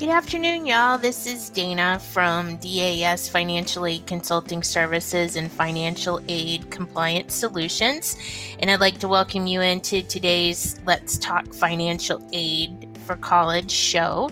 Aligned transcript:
Good 0.00 0.08
afternoon, 0.08 0.64
y'all. 0.64 0.96
This 0.96 1.26
is 1.26 1.50
Daina 1.50 2.00
from 2.00 2.56
DAS 2.56 3.28
Financial 3.28 3.84
Aid 3.84 4.06
Consulting 4.06 4.62
Services 4.62 5.36
and 5.36 5.52
Financial 5.52 6.22
Aid 6.26 6.70
Compliance 6.70 7.34
Solutions. 7.34 8.16
And 8.60 8.70
I'd 8.70 8.80
like 8.80 8.96
to 9.00 9.08
welcome 9.08 9.46
you 9.46 9.60
into 9.60 10.02
today's 10.02 10.80
Let's 10.86 11.18
Talk 11.18 11.52
Financial 11.52 12.26
Aid 12.32 12.88
for 13.04 13.16
College 13.16 13.70
show. 13.70 14.30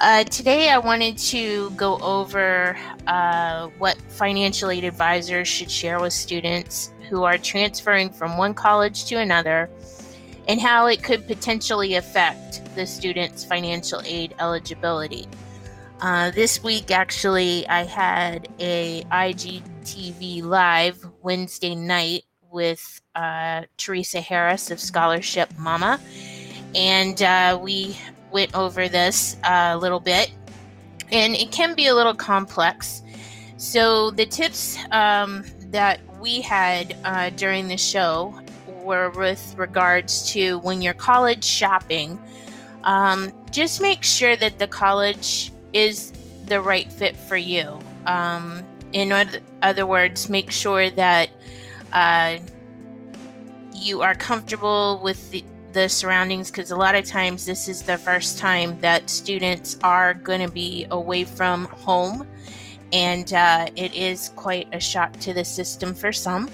Uh, 0.00 0.24
today, 0.24 0.70
I 0.70 0.78
wanted 0.78 1.18
to 1.18 1.68
go 1.72 1.98
over 1.98 2.74
uh, 3.06 3.68
what 3.76 4.00
financial 4.08 4.70
aid 4.70 4.84
advisors 4.84 5.48
should 5.48 5.70
share 5.70 6.00
with 6.00 6.14
students 6.14 6.94
who 7.10 7.24
are 7.24 7.36
transferring 7.36 8.08
from 8.08 8.38
one 8.38 8.54
college 8.54 9.04
to 9.04 9.16
another 9.16 9.68
and 10.48 10.60
how 10.60 10.86
it 10.86 11.02
could 11.02 11.26
potentially 11.26 11.94
affect 11.94 12.62
the 12.74 12.86
student's 12.86 13.44
financial 13.44 14.00
aid 14.04 14.34
eligibility. 14.38 15.26
Uh, 16.00 16.30
this 16.32 16.62
week, 16.62 16.90
actually, 16.90 17.66
I 17.68 17.84
had 17.84 18.48
a 18.58 19.04
IGTV 19.04 20.42
live 20.42 21.04
Wednesday 21.22 21.74
night 21.74 22.24
with 22.50 23.00
uh, 23.14 23.62
Teresa 23.76 24.20
Harris 24.20 24.70
of 24.70 24.80
Scholarship 24.80 25.50
Mama, 25.58 25.98
and 26.74 27.22
uh, 27.22 27.58
we 27.62 27.96
went 28.32 28.54
over 28.54 28.88
this 28.88 29.36
a 29.44 29.78
little 29.78 30.00
bit, 30.00 30.30
and 31.10 31.34
it 31.34 31.52
can 31.52 31.74
be 31.74 31.86
a 31.86 31.94
little 31.94 32.14
complex. 32.14 33.02
So 33.56 34.10
the 34.10 34.26
tips 34.26 34.76
um, 34.90 35.44
that 35.70 36.00
we 36.20 36.40
had 36.40 36.96
uh, 37.04 37.30
during 37.30 37.68
the 37.68 37.78
show 37.78 38.38
were 38.84 39.10
with 39.10 39.54
regards 39.56 40.30
to 40.32 40.58
when 40.58 40.82
you're 40.82 40.94
college 40.94 41.44
shopping 41.44 42.18
um, 42.84 43.32
just 43.50 43.80
make 43.80 44.04
sure 44.04 44.36
that 44.36 44.58
the 44.58 44.68
college 44.68 45.52
is 45.72 46.12
the 46.46 46.60
right 46.60 46.90
fit 46.92 47.16
for 47.16 47.36
you. 47.36 47.78
Um, 48.06 48.62
in 48.92 49.12
other 49.62 49.86
words, 49.86 50.28
make 50.28 50.50
sure 50.50 50.90
that 50.90 51.30
uh, 51.92 52.36
you 53.74 54.02
are 54.02 54.14
comfortable 54.14 55.00
with 55.02 55.30
the, 55.30 55.42
the 55.72 55.88
surroundings 55.88 56.50
because 56.50 56.70
a 56.70 56.76
lot 56.76 56.94
of 56.94 57.04
times 57.04 57.44
this 57.46 57.68
is 57.68 57.82
the 57.82 57.98
first 57.98 58.38
time 58.38 58.78
that 58.80 59.10
students 59.10 59.78
are 59.82 60.14
going 60.14 60.46
to 60.46 60.52
be 60.52 60.86
away 60.90 61.24
from 61.24 61.64
home, 61.64 62.26
and 62.92 63.32
uh, 63.32 63.66
it 63.74 63.94
is 63.94 64.30
quite 64.36 64.68
a 64.72 64.78
shock 64.78 65.12
to 65.20 65.32
the 65.32 65.44
system 65.44 65.94
for 65.94 66.12
some 66.12 66.48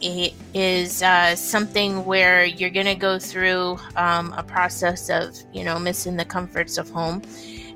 it 0.00 0.34
is 0.54 1.02
uh, 1.02 1.36
something 1.36 2.04
where 2.04 2.44
you're 2.44 2.70
going 2.70 2.86
to 2.86 2.94
go 2.94 3.18
through 3.18 3.78
um, 3.96 4.32
a 4.36 4.42
process 4.42 5.10
of, 5.10 5.36
you 5.52 5.64
know, 5.64 5.78
missing 5.78 6.16
the 6.16 6.24
comforts 6.24 6.78
of 6.78 6.90
home. 6.90 7.22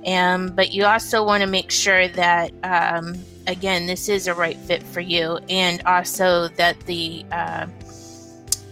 And, 0.05 0.55
but 0.55 0.73
you 0.73 0.85
also 0.85 1.25
want 1.25 1.43
to 1.43 1.47
make 1.47 1.71
sure 1.71 2.09
that, 2.09 2.53
um, 2.63 3.17
again, 3.47 3.87
this 3.87 4.09
is 4.09 4.27
a 4.27 4.35
right 4.35 4.57
fit 4.57 4.83
for 4.83 5.01
you, 5.01 5.39
and 5.49 5.83
also 5.87 6.49
that 6.49 6.79
the 6.81 7.25
uh, 7.33 7.67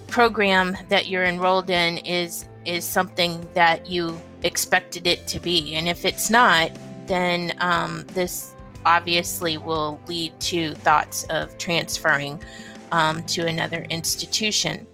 program 0.09 0.77
that 0.89 1.09
you're 1.09 1.25
enrolled 1.25 1.71
in 1.71 1.99
is 1.99 2.47
is 2.65 2.85
something 2.85 3.49
that 3.55 3.89
you 3.89 4.21
expected 4.43 5.07
it 5.07 5.27
to 5.27 5.41
be. 5.41 5.75
And 5.75 5.89
if 5.89 6.05
it's 6.05 6.31
not, 6.31 6.71
then 7.07 7.55
um, 7.59 8.05
this 8.09 8.55
obviously 8.85 9.57
will 9.57 9.99
lead 10.07 10.39
to 10.41 10.75
thoughts 10.75 11.25
of 11.25 11.57
transferring 11.59 12.43
um, 12.93 13.25
to 13.25 13.47
another 13.47 13.85
institution. 13.91 14.87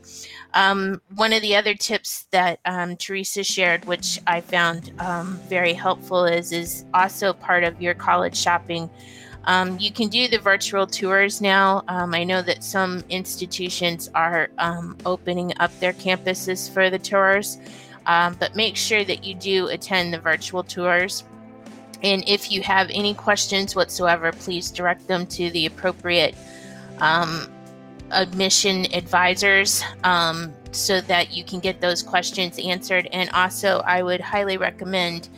Um, 0.54 1.02
one 1.14 1.34
of 1.34 1.42
the 1.42 1.54
other 1.56 1.74
tips 1.74 2.26
that 2.30 2.60
um, 2.64 2.96
Teresa 2.96 3.44
shared, 3.44 3.84
which 3.84 4.18
I 4.26 4.40
found 4.40 4.92
um, 4.98 5.38
very 5.48 5.74
helpful, 5.74 6.24
is 6.24 6.52
is 6.52 6.86
also 6.94 7.34
part 7.34 7.64
of 7.64 7.82
your 7.82 7.94
college 7.94 8.36
shopping. 8.36 8.88
Um, 9.44 9.78
you 9.78 9.92
can 9.92 10.08
do 10.08 10.26
the 10.26 10.38
virtual 10.38 10.86
tours 10.86 11.40
now. 11.40 11.84
Um, 11.88 12.14
I 12.14 12.24
know 12.24 12.42
that 12.42 12.64
some 12.64 13.04
institutions 13.08 14.08
are 14.14 14.48
opening 15.04 15.52
up 15.60 15.78
their 15.80 15.92
campuses 15.92 16.70
for 16.70 16.90
the 16.90 16.98
tours, 16.98 17.58
but 18.04 18.56
make 18.56 18.76
sure 18.76 19.04
that 19.04 19.24
you 19.24 19.34
do 19.34 19.68
attend 19.68 20.12
the 20.12 20.18
virtual 20.18 20.62
tours. 20.62 21.24
And 22.02 22.22
if 22.28 22.50
you 22.52 22.62
have 22.62 22.88
any 22.90 23.14
questions 23.14 23.74
whatsoever, 23.74 24.32
please 24.32 24.70
direct 24.70 25.06
them 25.08 25.26
to 25.28 25.50
the 25.50 25.66
appropriate 25.66 26.34
um, 27.00 27.48
admission 28.10 28.92
advisors 28.94 29.82
um, 30.04 30.52
so 30.72 31.00
that 31.02 31.32
you 31.32 31.44
can 31.44 31.60
get 31.60 31.80
those 31.80 32.02
questions 32.02 32.58
answered. 32.58 33.08
And 33.12 33.30
also, 33.30 33.80
I 33.80 34.02
would 34.02 34.20
highly 34.20 34.56
recommend 34.56 35.28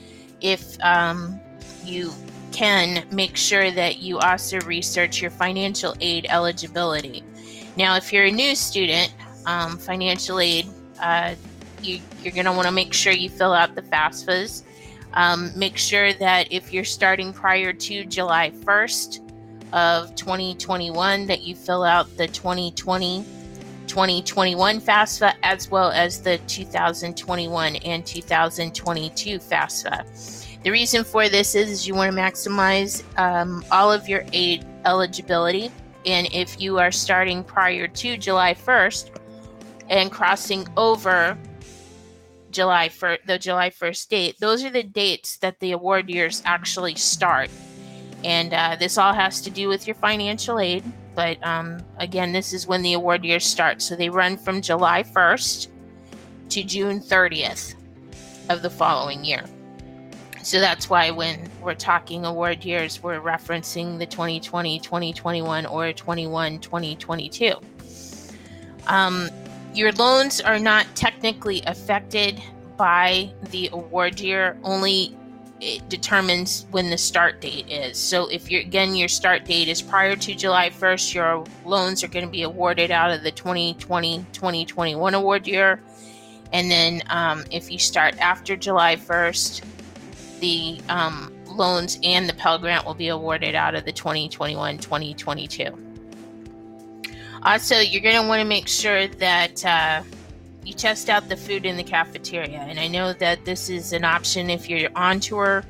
if 0.41 0.81
um, 0.82 1.41
you 1.84 2.12
can 2.53 3.06
make 3.10 3.36
sure 3.36 3.70
that 3.70 3.98
you 3.98 4.19
also 4.19 4.60
research 4.60 5.20
your 5.20 5.31
financial 5.31 5.94
aid 6.00 6.26
eligibility. 6.28 7.22
Now, 7.76 7.97
if 7.97 8.12
you're 8.12 8.25
a 8.25 8.31
new 8.31 8.54
student, 8.54 9.14
um, 9.47 9.78
financial 9.78 10.41
aid, 10.41 10.66
uh, 11.00 11.34
you, 11.82 12.00
are 12.26 12.31
going 12.31 12.44
to 12.44 12.52
want 12.52 12.66
to 12.66 12.72
make 12.72 12.92
sure 12.92 13.12
you 13.12 13.31
fill 13.31 13.52
out 13.52 13.75
the 13.75 13.82
FAFSAs. 13.82 14.64
Um, 15.14 15.50
make 15.56 15.76
sure 15.76 16.12
that 16.14 16.52
if 16.52 16.72
you're 16.72 16.84
starting 16.84 17.32
prior 17.32 17.72
to 17.72 18.04
July 18.04 18.50
1st, 18.50 19.29
of 19.72 20.14
2021 20.14 21.26
that 21.26 21.42
you 21.42 21.54
fill 21.54 21.84
out 21.84 22.06
the 22.16 22.26
2020 22.26 23.25
2021 23.86 24.81
FAFSA 24.81 25.34
as 25.42 25.69
well 25.69 25.91
as 25.91 26.22
the 26.22 26.38
2021 26.47 27.75
and 27.76 28.06
2022 28.06 29.38
FAFSA. 29.38 30.62
The 30.62 30.70
reason 30.70 31.03
for 31.03 31.28
this 31.28 31.56
is 31.56 31.88
you 31.88 31.97
want 31.97 32.14
to 32.14 32.16
maximize 32.16 33.03
um, 33.19 33.64
all 33.72 33.91
of 33.91 34.08
your 34.08 34.25
aid 34.32 34.64
eligibility. 34.84 35.72
And 36.06 36.28
if 36.32 36.60
you 36.60 36.78
are 36.78 36.92
starting 36.92 37.42
prior 37.42 37.88
to 37.88 38.16
July 38.16 38.54
1st 38.54 39.10
and 39.88 40.12
crossing 40.12 40.69
over 40.76 41.37
July 42.52 42.91
1st, 42.91 43.26
the 43.26 43.38
July 43.38 43.70
1st 43.70 44.08
date, 44.08 44.37
those 44.38 44.64
are 44.64 44.70
the 44.70 44.84
dates 44.84 45.38
that 45.38 45.58
the 45.58 45.72
award 45.72 46.08
years 46.08 46.42
actually 46.44 46.94
start. 46.94 47.50
And 48.25 48.53
uh, 48.53 48.76
this 48.78 48.98
all 48.98 49.14
has 49.14 49.41
to 49.42 49.50
do 49.50 49.69
with 49.69 49.86
your 49.86 49.97
financial 49.97 50.58
aid. 50.58 50.84
But 51.14 51.44
um, 51.44 51.82
again, 51.98 52.32
this 52.32 52.53
is 52.53 52.66
when 52.66 52.82
the 52.82 52.94
award 52.94 53.25
years 53.25 53.47
start. 53.47 53.82
So 53.82 53.97
they 53.97 54.10
run 54.10 54.36
from 54.36 54.60
July 54.60 55.03
1st 55.03 55.69
to 56.50 56.62
June 56.64 57.00
30th 57.00 57.75
of 58.48 58.62
the 58.62 58.70
following 58.70 59.25
year. 59.25 59.44
So 60.42 60.58
that's 60.58 60.88
why 60.88 61.10
when 61.10 61.50
we're 61.60 61.75
talking 61.75 62.25
award 62.25 62.64
years, 62.64 63.03
we're 63.03 63.20
referencing 63.20 63.98
the 63.98 64.06
2020, 64.06 64.81
2021, 64.81 65.66
or 65.66 65.92
21, 65.92 66.58
2022. 66.60 67.54
Um, 68.87 69.28
your 69.75 69.92
loans 69.92 70.41
are 70.41 70.58
not 70.58 70.87
technically 70.94 71.62
affected 71.66 72.42
by 72.76 73.31
the 73.50 73.69
award 73.72 74.19
year, 74.19 74.56
only 74.64 75.14
it 75.60 75.87
determines 75.88 76.66
when 76.71 76.88
the 76.88 76.97
start 76.97 77.41
date 77.41 77.71
is. 77.71 77.98
So 77.98 78.28
if 78.28 78.50
you're 78.50 78.62
again 78.62 78.94
your 78.94 79.09
start 79.09 79.44
date 79.44 79.69
is 79.69 79.82
prior 79.82 80.16
to 80.16 80.34
July 80.34 80.71
1st, 80.71 81.15
your 81.15 81.44
loans 81.65 82.03
are 82.03 82.09
going 82.09 82.25
to 82.25 82.31
be 82.31 82.43
awarded 82.43 82.91
out 82.91 83.10
of 83.10 83.22
the 83.22 83.32
2020-2021 83.32 85.12
award 85.12 85.47
year. 85.47 85.81
And 86.53 86.70
then 86.70 87.03
um, 87.09 87.44
if 87.50 87.70
you 87.70 87.78
start 87.78 88.19
after 88.19 88.56
July 88.56 88.97
1st, 88.97 89.62
the 90.41 90.81
um, 90.88 91.32
loans 91.47 91.99
and 92.03 92.28
the 92.28 92.34
Pell 92.34 92.59
Grant 92.59 92.87
will 92.87 92.94
be 92.94 93.09
awarded 93.09 93.54
out 93.54 93.75
of 93.75 93.84
the 93.84 93.93
2021-2022. 93.93 95.87
Also, 97.43 97.78
you're 97.78 98.03
going 98.03 98.20
to 98.20 98.28
want 98.28 98.41
to 98.41 98.47
make 98.47 98.69
sure 98.69 99.06
that 99.06 99.65
uh, 99.65 100.03
you 100.65 100.75
test 100.75 101.09
out 101.09 101.28
the 101.28 101.37
food 101.37 101.65
in 101.65 101.76
the 101.76 101.82
cafeteria. 101.82 102.59
And 102.60 102.78
I 102.78 102.88
know 102.88 103.12
that 103.15 103.44
this 103.44 103.71
is 103.71 103.93
an 103.93 104.04
option 104.04 104.50
if 104.50 104.69
you're 104.69 104.90
on 104.94 105.20
tour. 105.20 105.64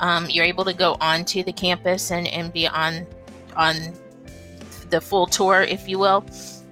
Um, 0.00 0.28
you're 0.28 0.44
able 0.44 0.64
to 0.64 0.74
go 0.74 0.96
onto 1.00 1.42
the 1.42 1.52
campus 1.52 2.10
and, 2.10 2.26
and 2.28 2.52
be 2.52 2.66
on 2.66 3.06
on 3.56 3.76
the 4.90 5.00
full 5.00 5.26
tour, 5.26 5.62
if 5.62 5.88
you 5.88 5.98
will. 5.98 6.24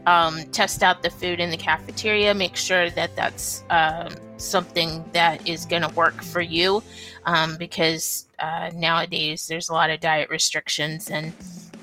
Um, 0.07 0.45
test 0.51 0.83
out 0.83 1.03
the 1.03 1.11
food 1.11 1.41
in 1.41 1.51
the 1.51 1.57
cafeteria. 1.57 2.35
Make 2.35 2.57
sure 2.57 2.91
that 2.91 3.15
that's 3.15 3.63
um, 3.71 4.15
something 4.39 5.05
that 5.13 5.47
is 5.47 5.67
going 5.67 5.83
to 5.83 5.95
work 5.95 6.23
for 6.23 6.41
you, 6.41 6.83
um, 7.27 7.57
because 7.57 8.27
uh, 8.39 8.71
nowadays 8.75 9.47
there's 9.47 9.69
a 9.69 9.73
lot 9.73 9.91
of 9.91 10.01
diet 10.01 10.31
restrictions, 10.31 11.11
and 11.11 11.33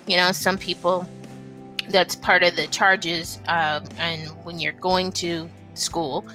you 0.07 0.17
know 0.17 0.31
some 0.31 0.57
people 0.57 1.07
that's 1.89 2.15
part 2.15 2.44
of 2.44 2.56
the 2.56 2.67
charges. 2.67 3.39
Uh, 3.47 3.79
and 4.00 4.27
when 4.44 4.59
you're 4.59 4.73
going 4.73 5.11
to 5.13 5.50
school 5.77 6.25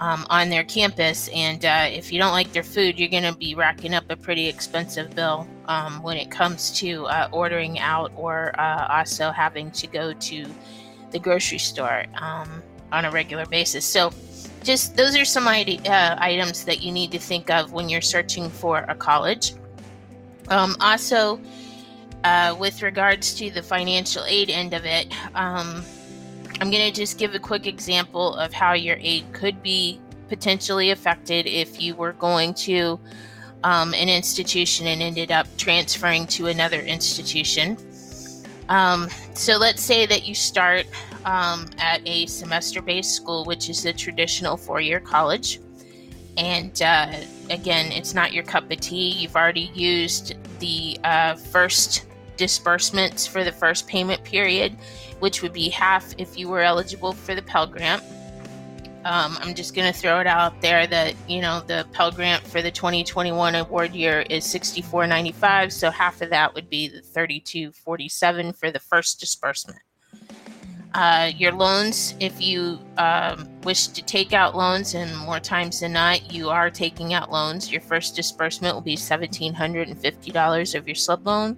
um, 0.00 0.26
on 0.30 0.48
their 0.48 0.64
campus. 0.64 1.28
And 1.34 1.64
uh, 1.64 1.88
if 1.90 2.12
you 2.12 2.18
don't 2.18 2.32
like 2.32 2.52
their 2.52 2.62
food, 2.62 2.98
you're 2.98 3.08
going 3.08 3.24
to 3.24 3.36
be 3.36 3.54
racking 3.54 3.94
up 3.94 4.04
a 4.10 4.16
pretty 4.16 4.46
expensive 4.46 5.14
bill 5.14 5.48
um, 5.66 6.02
when 6.02 6.16
it 6.16 6.30
comes 6.30 6.70
to 6.78 7.06
uh, 7.06 7.28
ordering 7.32 7.78
out 7.78 8.12
or 8.16 8.58
uh, 8.60 8.86
also 8.90 9.30
having 9.30 9.70
to 9.72 9.86
go 9.86 10.12
to 10.12 10.46
the 11.10 11.18
grocery 11.18 11.58
store 11.58 12.04
um, 12.20 12.62
on 12.92 13.04
a 13.04 13.10
regular 13.10 13.46
basis. 13.46 13.84
So 13.84 14.12
just 14.62 14.96
those 14.96 15.16
are 15.16 15.24
some 15.24 15.46
uh, 15.46 16.16
items 16.18 16.64
that 16.64 16.82
you 16.82 16.92
need 16.92 17.12
to 17.12 17.18
think 17.18 17.50
of 17.50 17.72
when 17.72 17.88
you're 17.88 18.00
searching 18.00 18.50
for 18.50 18.78
a 18.88 18.94
college. 18.94 19.54
Um, 20.48 20.76
also, 20.80 21.40
uh, 22.24 22.56
with 22.58 22.82
regards 22.82 23.34
to 23.34 23.50
the 23.50 23.62
financial 23.62 24.24
aid 24.24 24.50
end 24.50 24.74
of 24.74 24.84
it, 24.84 25.12
um, 25.34 25.84
I'm 26.60 26.70
going 26.70 26.92
to 26.92 26.92
just 26.92 27.18
give 27.18 27.34
a 27.34 27.38
quick 27.38 27.66
example 27.66 28.34
of 28.34 28.52
how 28.52 28.72
your 28.72 28.96
aid 29.00 29.24
could 29.32 29.62
be 29.62 30.00
potentially 30.28 30.90
affected 30.90 31.46
if 31.46 31.80
you 31.80 31.94
were 31.94 32.12
going 32.12 32.52
to 32.54 32.98
um, 33.64 33.94
an 33.94 34.08
institution 34.08 34.86
and 34.88 35.00
ended 35.00 35.30
up 35.30 35.46
transferring 35.56 36.26
to 36.28 36.48
another 36.48 36.80
institution. 36.80 37.76
Um, 38.68 39.08
so 39.34 39.56
let's 39.56 39.82
say 39.82 40.04
that 40.06 40.26
you 40.26 40.34
start 40.34 40.86
um, 41.24 41.66
at 41.78 42.00
a 42.06 42.26
semester 42.26 42.82
based 42.82 43.14
school, 43.14 43.44
which 43.44 43.70
is 43.70 43.84
a 43.86 43.92
traditional 43.92 44.56
four 44.56 44.80
year 44.80 45.00
college. 45.00 45.60
And 46.36 46.80
uh, 46.82 47.12
again, 47.50 47.90
it's 47.92 48.14
not 48.14 48.32
your 48.32 48.44
cup 48.44 48.70
of 48.70 48.80
tea. 48.80 49.10
You've 49.10 49.36
already 49.36 49.70
used 49.74 50.34
the 50.58 50.98
uh, 51.04 51.34
first 51.36 52.06
disbursements 52.36 53.26
for 53.26 53.42
the 53.42 53.52
first 53.52 53.86
payment 53.86 54.22
period, 54.24 54.76
which 55.20 55.42
would 55.42 55.52
be 55.52 55.68
half 55.68 56.14
if 56.18 56.38
you 56.38 56.48
were 56.48 56.62
eligible 56.62 57.12
for 57.12 57.34
the 57.34 57.42
Pell 57.42 57.66
Grant. 57.66 58.02
Um, 59.04 59.38
I'm 59.40 59.54
just 59.54 59.74
going 59.74 59.90
to 59.90 59.98
throw 59.98 60.20
it 60.20 60.26
out 60.26 60.60
there 60.60 60.86
that 60.86 61.14
you 61.28 61.40
know 61.40 61.62
the 61.66 61.86
Pell 61.92 62.10
Grant 62.10 62.42
for 62.42 62.60
the 62.60 62.70
2021 62.70 63.54
award 63.54 63.94
year 63.94 64.22
is 64.28 64.44
64.95, 64.44 65.72
so 65.72 65.90
half 65.90 66.20
of 66.20 66.30
that 66.30 66.54
would 66.54 66.68
be 66.68 66.88
the 66.88 67.00
32.47 67.00 68.56
for 68.56 68.70
the 68.70 68.80
first 68.80 69.20
disbursement. 69.20 69.78
Uh, 70.94 71.30
your 71.36 71.52
loans, 71.52 72.14
if 72.18 72.40
you 72.40 72.78
um, 72.96 73.48
wish 73.62 73.88
to 73.88 74.02
take 74.02 74.32
out 74.32 74.56
loans, 74.56 74.94
and 74.94 75.14
more 75.18 75.38
times 75.38 75.80
than 75.80 75.92
not, 75.92 76.32
you 76.32 76.48
are 76.48 76.70
taking 76.70 77.12
out 77.12 77.30
loans, 77.30 77.70
your 77.70 77.80
first 77.80 78.16
disbursement 78.16 78.74
will 78.74 78.82
be 78.82 78.96
$1,750 78.96 80.74
of 80.74 80.88
your 80.88 80.94
sub 80.94 81.26
loan, 81.26 81.56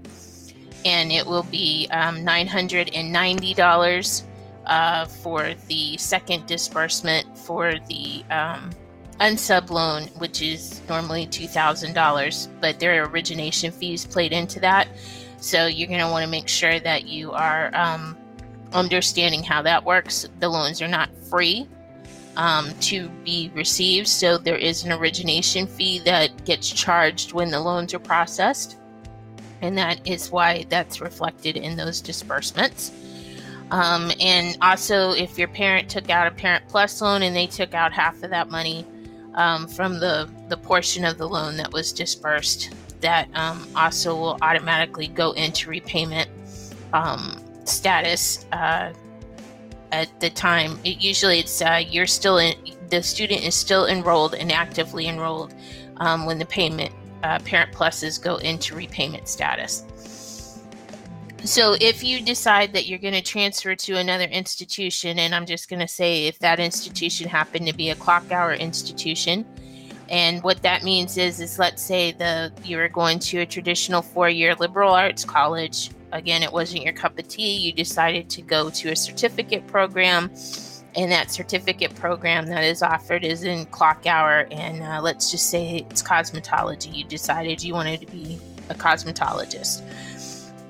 and 0.85 1.12
it 1.12 1.27
will 1.27 1.43
be 1.44 1.88
um, 1.91 2.19
$990 2.19 4.23
uh, 4.67 5.05
for 5.06 5.55
the 5.69 5.97
second 5.99 6.47
disbursement 6.47 7.37
for 7.37 7.75
the 7.88 8.25
um, 8.31 8.71
unsub 9.21 9.71
loan, 9.71 10.05
which 10.19 10.43
is 10.43 10.81
normally 10.88 11.27
$2,000, 11.27 12.49
but 12.61 12.81
there 12.81 13.03
are 13.03 13.09
origination 13.09 13.71
fees 13.71 14.06
played 14.06 14.32
into 14.32 14.59
that. 14.61 14.88
So 15.38 15.67
you're 15.67 15.88
going 15.88 16.00
to 16.00 16.11
want 16.11 16.25
to 16.25 16.31
make 16.31 16.49
sure 16.49 16.81
that 16.81 17.06
you 17.06 17.33
are 17.33 17.75
um, 17.75 18.17
understanding 18.73 19.43
how 19.43 19.62
that 19.62 19.85
works. 19.85 20.26
The 20.38 20.49
loans 20.49 20.83
are 20.83 20.88
not 20.88 21.11
free 21.29 21.67
um, 22.37 22.73
to 22.81 23.09
be 23.25 23.50
received, 23.55 24.09
so 24.09 24.38
there 24.38 24.56
is 24.56 24.85
an 24.85 24.93
origination 24.93 25.67
fee 25.67 25.99
that 26.00 26.44
gets 26.44 26.71
charged 26.71 27.33
when 27.33 27.50
the 27.50 27.61
loans 27.61 27.94
are 27.94 27.99
processed. 27.99 28.76
And 29.62 29.77
that 29.79 30.07
is 30.07 30.31
why 30.31 30.65
that's 30.69 31.01
reflected 31.01 31.57
in 31.57 31.77
those 31.77 32.01
disbursements. 32.01 32.93
Um, 33.71 34.11
and 34.21 34.57
also, 34.62 35.12
if 35.12 35.39
your 35.39 35.49
parent 35.49 35.89
took 35.89 36.11
out 36.11 36.27
a 36.27 36.31
Parent 36.31 36.65
Plus 36.69 37.01
loan 37.01 37.23
and 37.23 37.37
they 37.37 37.47
took 37.47 37.73
out 37.75 37.93
half 37.93 38.23
of 38.23 38.31
that 38.31 38.51
money 38.51 38.85
um, 39.35 39.69
from 39.69 40.01
the, 40.01 40.29
the 40.49 40.57
portion 40.57 41.05
of 41.05 41.19
the 41.19 41.29
loan 41.29 41.57
that 41.57 41.73
was 41.73 41.93
disbursed, 41.93 42.75
that 43.01 43.29
um, 43.35 43.67
also 43.77 44.15
will 44.15 44.39
automatically 44.43 45.07
go 45.07 45.33
into 45.33 45.71
repayment 45.71 46.29
um, 46.93 47.41
status 47.65 48.47
uh, 48.53 48.93
at 49.93 50.21
the 50.21 50.31
time. 50.31 50.79
It, 50.85 51.01
usually, 51.01 51.39
it's 51.39 51.62
uh, 51.62 51.83
you're 51.89 52.07
still 52.07 52.39
in 52.39 52.55
the 52.91 53.03
student 53.03 53.45
is 53.45 53.55
still 53.55 53.87
enrolled 53.87 54.35
and 54.35 54.51
actively 54.51 55.07
enrolled 55.07 55.55
um, 55.99 56.27
when 56.27 56.39
the 56.39 56.45
payment 56.47 56.93
uh, 57.23 57.39
Parent 57.41 57.73
Pluses 57.73 58.23
go 58.23 58.37
into 58.37 58.75
repayment 58.75 59.29
status. 59.29 59.85
So 61.45 61.75
if 61.81 62.05
you 62.05 62.21
decide 62.21 62.75
that 62.75 62.87
you're 62.87 62.99
going 62.99 63.15
to 63.15 63.23
transfer 63.23 63.75
to 63.75 63.97
another 63.97 64.25
institution, 64.25 65.19
and 65.19 65.35
I'm 65.35 65.47
just 65.47 65.71
going 65.71 65.81
to 65.81 65.89
say 65.89 66.27
if 66.27 66.39
that 66.41 66.61
institution 66.61 67.29
happened 67.29 67.67
to 67.67 67.75
be 67.75 67.89
a 67.89 67.95
clock 67.95 68.31
hour 68.31 68.53
institution, 68.53 69.47
and 70.11 70.43
what 70.43 70.61
that 70.63 70.83
means 70.83 71.17
is, 71.17 71.41
is 71.41 71.59
let's 71.59 71.81
say 71.81 72.13
the 72.13 72.53
you 72.65 72.79
are 72.79 72.89
going 72.89 73.21
to 73.21 73.39
a 73.39 73.47
traditional 73.47 74.03
four-year 74.03 74.55
liberal 74.57 74.93
arts 74.93 75.25
college. 75.25 75.91
Again, 76.13 76.43
it 76.43 76.53
wasn't 76.53 76.83
your 76.83 76.93
cup 76.93 77.19
of 77.19 77.29
tea. 77.29 77.57
You 77.57 77.73
decided 77.73 78.29
to 78.31 78.43
go 78.43 78.69
to 78.71 78.91
a 78.91 78.97
certificate 78.97 79.67
program, 79.69 80.31
and 80.97 81.11
that 81.13 81.31
certificate 81.31 81.95
program 81.95 82.47
that 82.47 82.65
is 82.65 82.83
offered 82.83 83.25
is 83.25 83.45
in 83.45 83.67
clock 83.67 84.07
hour. 84.07 84.47
And 84.51 84.83
uh, 84.83 85.01
let's 85.03 85.31
just 85.31 85.51
say 85.51 85.87
it's 85.91 86.03
cosmetology. 86.03 86.95
You 86.95 87.05
decided 87.05 87.63
you 87.63 87.75
wanted 87.75 88.01
to 88.01 88.07
be 88.07 88.39
a 88.69 88.75
cosmetologist 88.75 89.83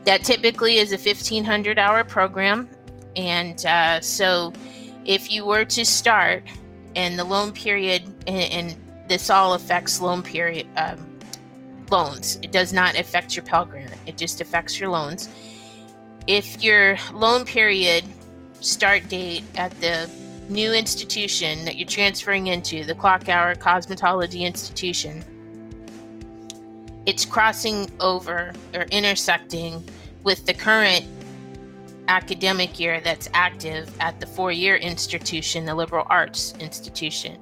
that 0.05 0.25
typically 0.25 0.79
is 0.79 0.93
a 0.93 0.97
1500 0.97 1.79
hour 1.79 2.05
program. 2.05 2.69
And 3.17 3.65
uh, 3.67 4.01
so 4.01 4.53
if 5.05 5.31
you 5.31 5.45
were 5.45 5.65
to 5.67 5.85
start 5.85 6.43
and 6.97 7.19
the 7.19 7.25
loan 7.25 7.53
period, 7.53 8.05
and, 8.27 8.53
and 8.53 9.09
this 9.09 9.31
all 9.31 9.55
affects 9.55 10.01
loan 10.01 10.23
period 10.23 10.67
um, 10.77 11.19
loans, 11.91 12.39
it 12.43 12.53
does 12.53 12.73
not 12.73 12.99
affect 12.99 13.37
your 13.37 13.45
Pell 13.45 13.65
Grant, 13.65 13.93
it 14.07 14.17
just 14.17 14.41
affects 14.41 14.79
your 14.81 14.89
loans. 14.91 15.29
If 16.27 16.63
your 16.63 16.97
loan 17.13 17.45
period 17.45 18.05
start 18.61 19.09
date 19.09 19.45
at 19.57 19.73
the 19.81 20.09
new 20.49 20.73
institution 20.73 21.65
that 21.65 21.77
you're 21.77 21.89
transferring 21.89 22.49
into, 22.49 22.85
the 22.85 22.95
clock 22.95 23.29
hour 23.29 23.55
cosmetology 23.55 24.41
institution, 24.41 25.25
it's 27.07 27.25
crossing 27.25 27.91
over 28.01 28.53
or 28.75 28.83
intersecting 28.91 29.83
with 30.23 30.45
the 30.47 30.55
current 30.55 31.05
academic 32.09 32.79
year 32.79 33.01
that's 33.01 33.29
active 33.33 33.95
at 34.01 34.19
the 34.21 34.27
four 34.27 34.53
year 34.53 34.77
institution, 34.77 35.65
the 35.65 35.75
liberal 35.75 36.07
arts 36.11 36.55
institution. 36.59 37.39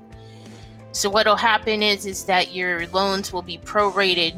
So 0.93 1.11
what'll 1.11 1.37
happen 1.37 1.83
is 1.83 2.07
is 2.07 2.25
that 2.25 2.55
your 2.55 2.87
loans 2.89 3.33
will 3.33 3.43
be 3.43 3.59
prorated 3.59 4.37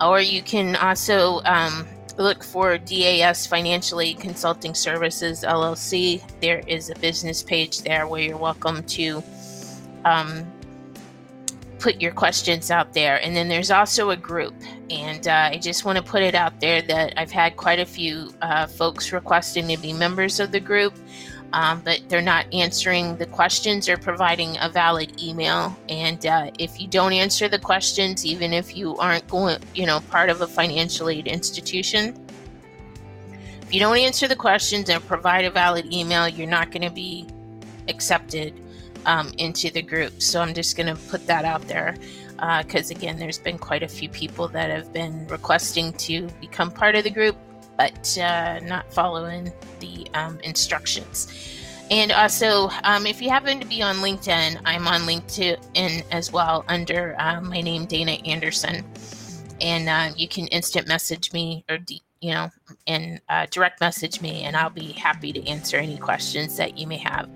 Or 0.00 0.18
you 0.18 0.40
can 0.40 0.76
also 0.76 1.42
um, 1.44 1.86
look 2.16 2.42
for 2.42 2.78
DAS 2.78 3.46
Financial 3.46 4.00
Aid 4.00 4.18
Consulting 4.18 4.74
Services 4.74 5.44
LLC. 5.46 6.22
There 6.40 6.62
is 6.66 6.88
a 6.88 6.94
business 7.00 7.42
page 7.42 7.82
there 7.82 8.06
where 8.06 8.22
you're 8.22 8.38
welcome 8.38 8.82
to 8.84 9.22
um, 10.06 10.50
put 11.78 12.00
your 12.00 12.12
questions 12.12 12.70
out 12.70 12.94
there. 12.94 13.22
And 13.22 13.36
then 13.36 13.48
there's 13.48 13.70
also 13.70 14.08
a 14.08 14.16
group. 14.16 14.54
And 14.92 15.26
uh, 15.26 15.48
I 15.52 15.58
just 15.58 15.84
want 15.84 15.96
to 15.96 16.04
put 16.04 16.22
it 16.22 16.34
out 16.34 16.60
there 16.60 16.82
that 16.82 17.14
I've 17.16 17.32
had 17.32 17.56
quite 17.56 17.80
a 17.80 17.86
few 17.86 18.32
uh, 18.42 18.66
folks 18.66 19.10
requesting 19.10 19.66
to 19.68 19.76
be 19.78 19.92
members 19.92 20.38
of 20.38 20.52
the 20.52 20.60
group 20.60 20.94
um, 21.52 21.82
but 21.84 22.00
they're 22.08 22.22
not 22.22 22.46
answering 22.52 23.16
the 23.16 23.26
questions 23.26 23.88
or 23.88 23.96
providing 23.96 24.56
a 24.60 24.68
valid 24.68 25.20
email. 25.22 25.76
And 25.88 26.24
uh, 26.24 26.50
if 26.58 26.80
you 26.80 26.86
don't 26.86 27.12
answer 27.12 27.48
the 27.48 27.58
questions, 27.58 28.24
even 28.24 28.52
if 28.52 28.76
you 28.76 28.96
aren't 28.96 29.28
going, 29.28 29.58
you 29.74 29.86
know, 29.86 30.00
part 30.00 30.30
of 30.30 30.40
a 30.40 30.46
financial 30.46 31.08
aid 31.08 31.26
institution, 31.26 32.18
if 33.62 33.72
you 33.72 33.80
don't 33.80 33.98
answer 33.98 34.28
the 34.28 34.36
questions 34.36 34.88
and 34.88 35.06
provide 35.06 35.44
a 35.44 35.50
valid 35.50 35.92
email, 35.92 36.26
you're 36.26 36.48
not 36.48 36.70
going 36.70 36.82
to 36.82 36.94
be 36.94 37.26
accepted 37.88 38.58
um, 39.04 39.30
into 39.36 39.70
the 39.70 39.82
group. 39.82 40.22
So 40.22 40.40
I'm 40.40 40.54
just 40.54 40.76
going 40.76 40.94
to 40.94 41.00
put 41.10 41.26
that 41.26 41.44
out 41.44 41.66
there 41.68 41.96
because, 42.62 42.90
uh, 42.90 42.96
again, 42.96 43.16
there's 43.16 43.38
been 43.38 43.58
quite 43.58 43.82
a 43.82 43.88
few 43.88 44.08
people 44.08 44.48
that 44.48 44.68
have 44.68 44.92
been 44.92 45.26
requesting 45.28 45.92
to 45.94 46.26
become 46.40 46.70
part 46.70 46.96
of 46.96 47.04
the 47.04 47.10
group 47.10 47.36
but 47.76 48.18
uh, 48.18 48.60
not 48.60 48.92
following 48.92 49.52
the 49.80 50.06
um, 50.14 50.38
instructions. 50.40 51.28
And 51.90 52.12
also, 52.12 52.70
um, 52.84 53.06
if 53.06 53.20
you 53.20 53.28
happen 53.28 53.60
to 53.60 53.66
be 53.66 53.82
on 53.82 53.96
LinkedIn, 53.96 54.60
I'm 54.64 54.86
on 54.86 55.02
LinkedIn 55.02 56.04
as 56.10 56.32
well 56.32 56.64
under 56.68 57.16
uh, 57.18 57.40
my 57.40 57.60
name, 57.60 57.86
Daina 57.86 58.26
Anderson. 58.26 58.84
And 59.60 59.88
uh, 59.88 60.14
you 60.16 60.28
can 60.28 60.46
instant 60.48 60.88
message 60.88 61.32
me 61.32 61.64
or, 61.68 61.78
you 62.20 62.30
know, 62.30 62.50
and 62.86 63.20
uh, 63.28 63.46
direct 63.50 63.80
message 63.80 64.20
me, 64.20 64.44
and 64.44 64.56
I'll 64.56 64.70
be 64.70 64.92
happy 64.92 65.32
to 65.32 65.46
answer 65.46 65.76
any 65.76 65.98
questions 65.98 66.56
that 66.56 66.78
you 66.78 66.86
may 66.86 66.98
have. 66.98 67.28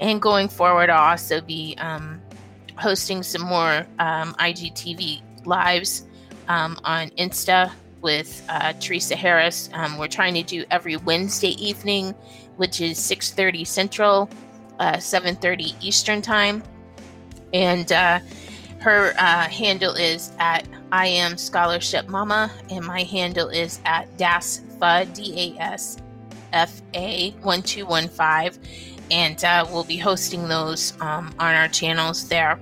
And 0.00 0.20
going 0.20 0.48
forward, 0.48 0.90
I'll 0.90 1.10
also 1.10 1.40
be 1.40 1.76
um, 1.78 2.20
hosting 2.80 3.22
some 3.22 3.42
more 3.42 3.86
um, 3.98 4.34
IGTV 4.34 5.46
lives 5.46 6.06
um, 6.48 6.78
on 6.84 7.10
Insta 7.10 7.70
with 8.00 8.44
uh, 8.48 8.72
Teresa 8.80 9.14
Harris. 9.16 9.68
Um, 9.72 9.98
we're 9.98 10.08
trying 10.08 10.34
to 10.34 10.42
do 10.42 10.64
every 10.70 10.96
Wednesday 10.96 11.54
evening, 11.62 12.14
which 12.56 12.80
is 12.80 12.98
6:30 12.98 13.66
Central, 13.66 14.30
uh, 14.78 14.94
7:30 14.94 15.74
Eastern 15.80 16.22
Time, 16.22 16.62
and 17.52 17.92
uh, 17.92 18.20
her 18.80 19.12
uh, 19.18 19.48
handle 19.48 19.94
is 19.94 20.32
at 20.38 20.66
I 20.92 21.06
am 21.06 21.36
Scholarship 21.36 22.08
Mama, 22.08 22.50
and 22.70 22.84
my 22.84 23.02
handle 23.02 23.48
is 23.48 23.80
at 23.84 24.08
DASFA 24.16 25.14
D 25.14 25.54
A 25.58 25.62
S 25.62 25.98
F 26.52 26.80
A 26.94 27.30
one 27.42 27.62
two 27.62 27.86
one 27.86 28.08
five, 28.08 28.58
and 29.10 29.42
uh, 29.44 29.66
we'll 29.70 29.84
be 29.84 29.98
hosting 29.98 30.48
those 30.48 30.94
um, 31.00 31.32
on 31.38 31.54
our 31.54 31.68
channels 31.68 32.28
there. 32.28 32.58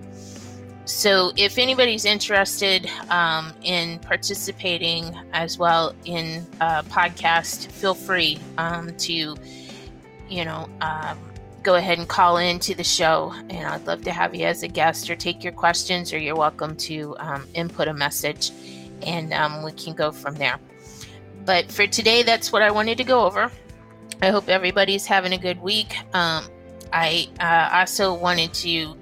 So, 0.88 1.32
if 1.36 1.58
anybody's 1.58 2.06
interested 2.06 2.90
um, 3.10 3.52
in 3.62 3.98
participating 3.98 5.14
as 5.34 5.58
well 5.58 5.94
in 6.06 6.46
a 6.62 6.82
podcast, 6.82 7.70
feel 7.70 7.92
free 7.92 8.38
um, 8.56 8.96
to, 8.96 9.36
you 10.30 10.44
know, 10.46 10.66
um, 10.80 11.18
go 11.62 11.74
ahead 11.74 11.98
and 11.98 12.08
call 12.08 12.38
in 12.38 12.58
to 12.60 12.74
the 12.74 12.82
show. 12.82 13.34
And 13.50 13.68
I'd 13.68 13.86
love 13.86 14.02
to 14.04 14.12
have 14.12 14.34
you 14.34 14.46
as 14.46 14.62
a 14.62 14.68
guest 14.68 15.10
or 15.10 15.14
take 15.14 15.44
your 15.44 15.52
questions, 15.52 16.10
or 16.14 16.18
you're 16.18 16.34
welcome 16.34 16.74
to 16.76 17.14
um, 17.18 17.46
input 17.52 17.86
a 17.86 17.92
message 17.92 18.50
and 19.02 19.34
um, 19.34 19.62
we 19.62 19.72
can 19.72 19.92
go 19.92 20.10
from 20.10 20.36
there. 20.36 20.58
But 21.44 21.70
for 21.70 21.86
today, 21.86 22.22
that's 22.22 22.50
what 22.50 22.62
I 22.62 22.70
wanted 22.70 22.96
to 22.96 23.04
go 23.04 23.26
over. 23.26 23.52
I 24.22 24.30
hope 24.30 24.48
everybody's 24.48 25.04
having 25.04 25.34
a 25.34 25.38
good 25.38 25.60
week. 25.60 25.98
Um, 26.14 26.46
I 26.94 27.28
uh, 27.40 27.78
also 27.78 28.14
wanted 28.14 28.54
to 28.54 28.96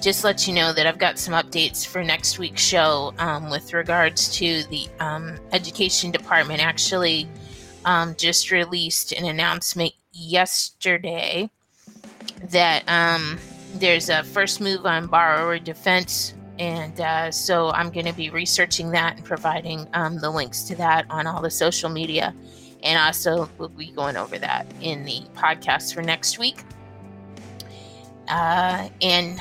just 0.00 0.22
let 0.24 0.46
you 0.46 0.54
know 0.54 0.72
that 0.72 0.86
I've 0.86 0.98
got 0.98 1.18
some 1.18 1.34
updates 1.34 1.86
for 1.86 2.04
next 2.04 2.38
week's 2.38 2.62
show 2.62 3.12
um, 3.18 3.50
with 3.50 3.72
regards 3.72 4.28
to 4.36 4.62
the 4.64 4.86
um, 5.00 5.38
education 5.52 6.10
department. 6.10 6.64
Actually, 6.64 7.28
um, 7.84 8.14
just 8.16 8.50
released 8.50 9.12
an 9.12 9.24
announcement 9.24 9.92
yesterday 10.12 11.50
that 12.50 12.84
um, 12.86 13.38
there's 13.74 14.08
a 14.08 14.22
first 14.22 14.60
move 14.60 14.86
on 14.86 15.06
borrower 15.06 15.58
defense. 15.58 16.34
And 16.58 17.00
uh, 17.00 17.30
so 17.30 17.70
I'm 17.70 17.90
going 17.90 18.06
to 18.06 18.12
be 18.12 18.30
researching 18.30 18.90
that 18.90 19.16
and 19.16 19.24
providing 19.24 19.86
um, 19.94 20.18
the 20.18 20.30
links 20.30 20.62
to 20.64 20.76
that 20.76 21.06
on 21.08 21.26
all 21.26 21.40
the 21.40 21.50
social 21.50 21.88
media. 21.88 22.34
And 22.82 22.98
also, 22.98 23.48
we'll 23.58 23.68
be 23.68 23.90
going 23.90 24.16
over 24.16 24.38
that 24.38 24.66
in 24.80 25.04
the 25.04 25.22
podcast 25.34 25.94
for 25.94 26.02
next 26.02 26.38
week. 26.38 26.62
Uh, 28.28 28.88
and 29.00 29.40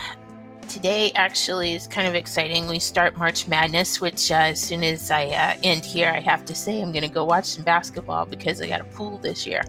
today 0.77 1.11
actually 1.15 1.73
is 1.73 1.87
kind 1.87 2.07
of 2.07 2.13
exciting. 2.13 2.67
We 2.67 2.77
start 2.77 3.17
March 3.17 3.47
Madness, 3.47 3.99
which 3.99 4.29
uh, 4.29 4.53
as 4.53 4.61
soon 4.61 4.83
as 4.83 5.09
I 5.09 5.25
uh, 5.25 5.57
end 5.63 5.83
here, 5.83 6.11
I 6.11 6.19
have 6.19 6.45
to 6.45 6.53
say 6.53 6.83
I'm 6.83 6.91
going 6.91 7.01
to 7.01 7.09
go 7.09 7.25
watch 7.25 7.45
some 7.45 7.63
basketball 7.63 8.27
because 8.27 8.61
I 8.61 8.67
got 8.67 8.81
a 8.81 8.83
pool 8.83 9.17
this 9.17 9.47
year, 9.47 9.63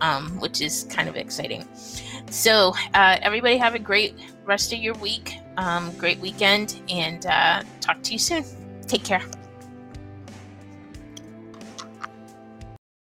um, 0.00 0.40
which 0.40 0.60
is 0.60 0.82
kind 0.90 1.08
of 1.08 1.14
exciting. 1.14 1.64
So, 2.28 2.74
uh, 2.92 3.18
everybody 3.22 3.56
have 3.56 3.76
a 3.76 3.78
great 3.78 4.18
rest 4.44 4.72
of 4.72 4.80
your 4.80 4.94
week, 4.94 5.38
um, 5.58 5.92
great 5.96 6.18
weekend, 6.18 6.82
and 6.88 7.24
uh, 7.26 7.62
talk 7.80 8.02
to 8.02 8.12
you 8.12 8.18
soon. 8.18 8.44
Take 8.88 9.04
care. 9.04 9.22